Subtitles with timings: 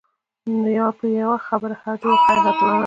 [0.61, 2.79] نو په یوه خبره هر جوړښت غیر عادلانه دی.